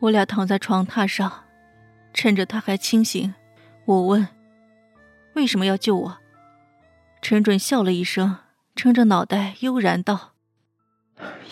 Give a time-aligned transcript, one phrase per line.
[0.00, 1.44] 我俩躺在床榻上，
[2.12, 3.34] 趁着他还清醒，
[3.86, 4.28] 我问
[5.34, 6.18] ：“为什么要救我？”
[7.22, 8.38] 陈准笑了一声，
[8.74, 10.32] 撑着脑袋悠然道：“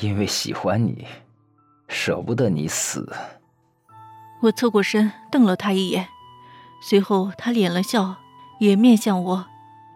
[0.00, 1.06] 因为喜欢你，
[1.88, 3.12] 舍不得你死。”
[4.42, 6.08] 我侧过身瞪了他一眼，
[6.82, 8.16] 随后他敛了笑，
[8.60, 9.46] 也面向我，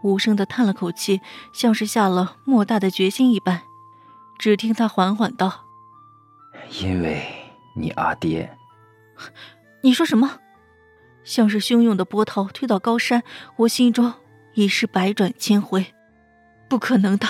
[0.02, 1.20] 无声的叹了口气，
[1.52, 3.60] 像是下了莫大的决心一般。
[4.38, 5.66] 只听他缓缓道
[6.80, 7.37] ：“因为
[7.80, 8.56] 你阿爹。”
[9.82, 10.40] 你说什么？
[11.24, 13.22] 像是汹涌的波涛推倒高山，
[13.56, 14.14] 我心中
[14.54, 15.94] 已是百转千回。
[16.68, 17.26] 不可能的，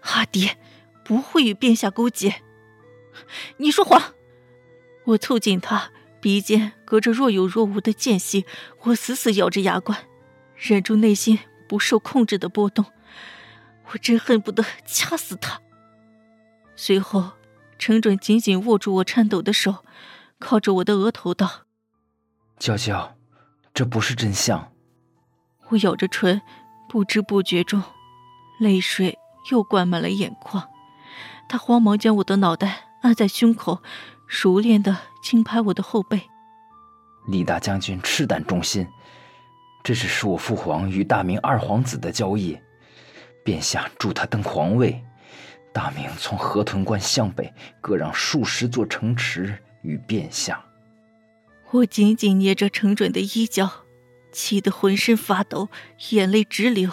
[0.00, 0.58] 阿爹
[1.04, 2.42] 不会与殿下勾结。
[3.58, 4.14] 你说谎！
[5.04, 8.44] 我凑近他，鼻尖隔着若有若无的间隙，
[8.82, 9.98] 我死死咬着牙关，
[10.56, 12.84] 忍住内心不受控制的波动。
[13.92, 15.62] 我真恨不得掐死他。
[16.76, 17.32] 随后，
[17.78, 19.84] 程准紧紧握住我颤抖的手，
[20.38, 21.66] 靠着我的额头道
[22.58, 23.16] ：“娇娇，
[23.72, 24.72] 这不是真相。”
[25.70, 26.40] 我咬着唇，
[26.88, 27.82] 不知不觉中，
[28.58, 29.16] 泪水
[29.50, 30.68] 又灌满了眼眶。
[31.48, 33.82] 他慌忙将我的脑袋按在胸口，
[34.26, 36.28] 熟练的轻拍我的后背。
[37.26, 38.86] 李大将军赤胆忠心，
[39.84, 42.58] 这只是我父皇与大明二皇子的交易，
[43.44, 45.04] 殿下助他登皇位。
[45.78, 50.60] 大明从河豚关向北割让数十座城池与变相。
[51.70, 53.84] 我紧紧捏着程准的衣角，
[54.32, 55.68] 气得浑身发抖，
[56.10, 56.90] 眼泪直流。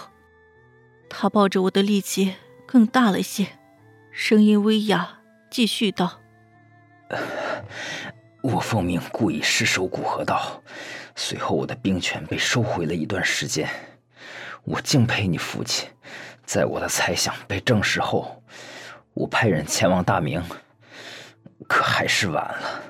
[1.10, 2.36] 他抱着我的力气
[2.68, 3.48] 更大了些，
[4.12, 6.22] 声音微哑，继续道
[8.44, 10.62] ：“我奉命故意失守古河道，
[11.16, 13.68] 随后我的兵权被收回了一段时间。
[14.64, 15.90] 我敬佩你父亲。”
[16.46, 18.44] 在我的猜想被证实后，
[19.16, 20.44] 我派人前往大明，
[21.68, 22.82] 可还是晚了。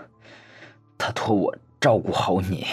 [0.97, 2.67] 他托我照顾好你。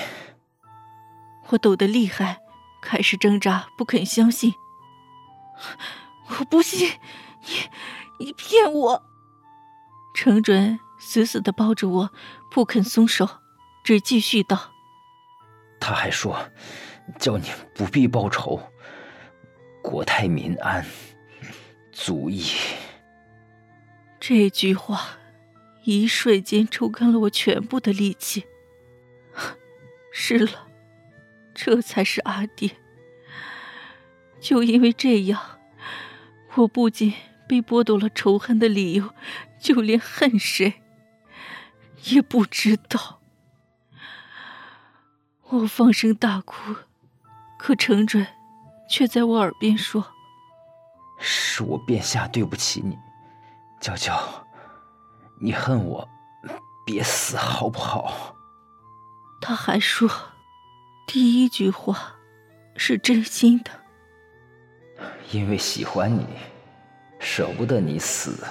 [1.49, 2.41] 我抖得厉害，
[2.81, 4.55] 开始挣扎，不肯相信。
[6.29, 6.99] 我不信，
[8.19, 9.03] 你你骗我！
[10.15, 12.11] 程准死死的抱着我，
[12.51, 13.29] 不肯松手，
[13.85, 14.73] 只继续道
[15.79, 16.39] ：“他还说，
[17.19, 18.59] 叫你不必报仇。”
[19.83, 20.87] 国泰民安，
[21.93, 22.47] 足矣。
[24.35, 25.19] 这句话，
[25.85, 28.47] 一瞬间抽干了我全部的力气。
[30.11, 30.69] 是了，
[31.53, 32.79] 这才是阿爹。
[34.41, 35.61] 就因为这样，
[36.55, 37.13] 我不仅
[37.47, 39.11] 被剥夺了仇恨的理由，
[39.61, 40.81] 就连恨谁
[42.05, 43.21] 也不知道。
[45.43, 46.75] 我放声大哭，
[47.59, 48.27] 可程准。
[48.89, 50.15] 却在我耳边说
[51.21, 52.97] ：“是我殿下对不起你，
[53.83, 54.17] 娇娇，
[55.41, 56.09] 你恨我，
[56.87, 58.37] 别死好不好？”
[59.43, 60.09] 他还说，
[61.05, 62.15] 第一句话
[62.77, 63.73] 是真心的，
[65.33, 66.25] 因为喜欢你，
[67.19, 68.47] 舍不得你死。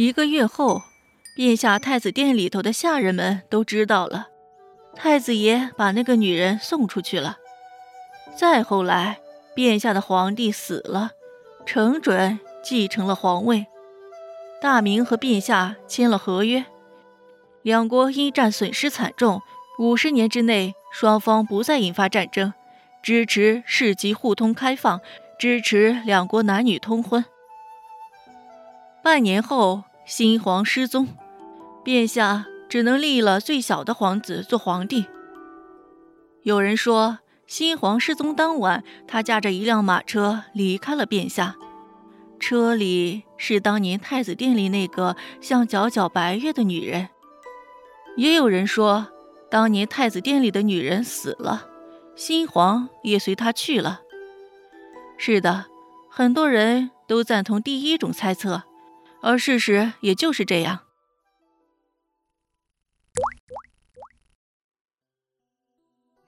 [0.00, 0.82] 一个月后，
[1.36, 4.28] 殿下太子殿里头的下人们都知道了，
[4.94, 7.36] 太子爷把那个女人送出去了。
[8.34, 9.20] 再后来，
[9.54, 11.10] 殿下的皇帝死了，
[11.66, 13.66] 程准继承了皇位。
[14.62, 16.64] 大明和殿下签了合约，
[17.60, 19.42] 两国因战损失惨重，
[19.78, 22.54] 五十年之内双方不再引发战争，
[23.02, 25.02] 支持市级互通开放，
[25.38, 27.22] 支持两国男女通婚。
[29.02, 29.82] 半年后。
[30.06, 31.08] 新皇失踪，
[31.84, 35.06] 殿下只能立了最小的皇子做皇帝。
[36.42, 41.56] 有人说，新皇失踪当晚，他驾着一辆马车离开了殿下，
[42.38, 47.08] 车里是当年太子殿里那个像皎皎白月的女人。
[48.16, 49.06] 也有人说，
[49.50, 51.68] 当年太子殿里的女人死了，
[52.16, 54.00] 新皇也随她去了。
[55.16, 55.66] 是的，
[56.08, 58.64] 很多人都赞同第一种猜测。
[59.22, 60.80] 而事实也就是这样。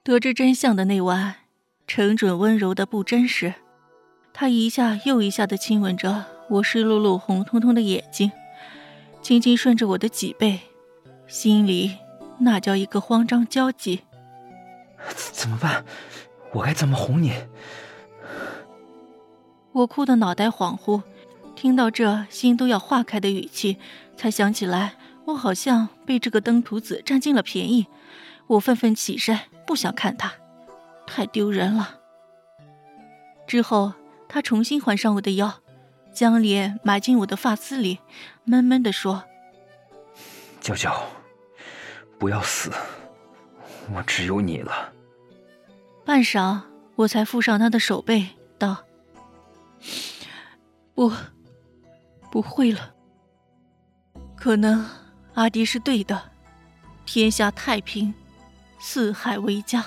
[0.03, 1.35] 得知真相的那晚，
[1.87, 3.53] 程准温柔的不真实，
[4.33, 8.31] 他一下又一下的亲吻着我湿漉漉、红彤彤的眼睛，
[9.21, 10.59] 轻轻顺着我的脊背，
[11.25, 11.97] 心里
[12.39, 14.03] 那叫一个慌张焦急。
[15.31, 15.85] 怎么办？
[16.51, 17.33] 我该怎么哄你？
[19.71, 21.01] 我哭得脑袋恍惚。
[21.55, 23.77] 听到这心都要化开的语气，
[24.17, 24.95] 才想起来
[25.25, 27.87] 我好像被这个登徒子占尽了便宜，
[28.47, 30.33] 我愤愤起身，不想看他，
[31.07, 31.99] 太丢人了。
[33.47, 33.93] 之后，
[34.27, 35.61] 他重新环上我的腰，
[36.13, 37.99] 将脸埋进我的发丝里，
[38.43, 39.23] 闷闷地说
[40.59, 41.03] ：“娇娇，
[42.17, 42.71] 不要死，
[43.93, 44.91] 我只有你了。”
[46.03, 46.61] 半晌，
[46.95, 48.83] 我才附上他的手背，道
[50.95, 51.11] ：“不，
[52.33, 52.95] 不会了。
[54.35, 54.89] 可能
[55.35, 56.31] 阿迪是对的，
[57.05, 58.11] 天下太平，
[58.79, 59.85] 四海为家。”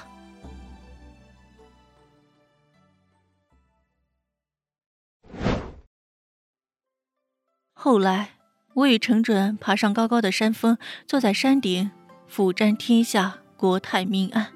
[7.75, 8.35] 后来，
[8.75, 11.91] 我与程准爬上高高的山峰，坐在山顶，
[12.29, 14.53] 俯瞻天下，国泰民安。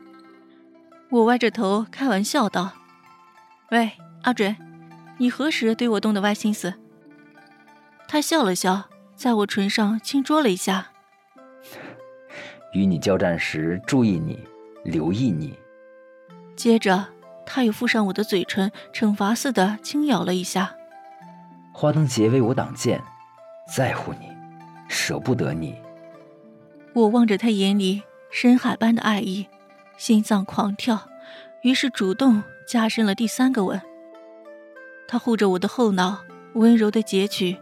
[1.11, 2.71] 我歪着头开玩笑道
[3.73, 3.91] ：“喂，
[4.23, 4.57] 阿准，
[5.19, 6.75] 你何时对我动的歪心思？”
[8.13, 10.91] 他笑了笑，在我唇上轻啄了一下。
[12.73, 14.37] 与你交战时，注意你，
[14.83, 15.57] 留意你。
[16.57, 17.07] 接着，
[17.47, 20.75] 他又附上我的嘴唇，惩罚似的轻咬了一下。
[21.73, 23.01] 花灯节为我挡箭。
[23.73, 24.27] 在乎你，
[24.89, 25.77] 舍不得你。
[26.93, 28.03] 我望着他眼里
[28.33, 29.47] 深海般的爱意，
[29.97, 31.09] 心脏狂跳，
[31.63, 33.81] 于是主动加深了第三个吻。
[35.07, 36.25] 他护着我的后脑，
[36.55, 37.57] 温柔的截取，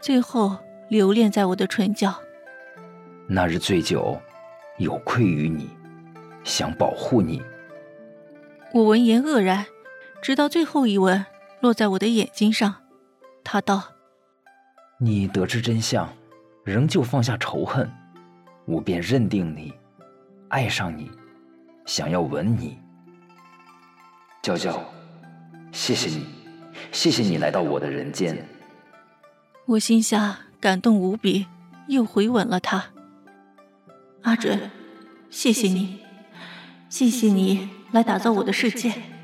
[0.00, 0.56] 最后
[0.88, 2.14] 留恋在我的唇角。
[3.28, 4.20] 那日醉酒，
[4.78, 5.68] 有愧于你，
[6.44, 7.42] 想保护你。
[8.72, 9.66] 我闻言愕然，
[10.22, 11.24] 直到最后一吻
[11.60, 12.74] 落在我的眼睛上，
[13.42, 13.82] 他道。
[14.98, 16.08] 你得知真相，
[16.64, 17.90] 仍旧放下仇恨，
[18.64, 19.72] 我便认定你，
[20.48, 21.10] 爱上你，
[21.84, 22.78] 想要吻你。
[24.42, 24.80] 娇娇，
[25.72, 26.26] 谢谢你，
[26.92, 28.36] 谢谢你来到我的人间。
[29.66, 31.46] 我心下感动无比，
[31.88, 32.84] 又回吻了他。
[34.22, 34.70] 阿准，
[35.28, 35.98] 谢谢你，
[36.88, 39.15] 谢谢你来打造我的世界。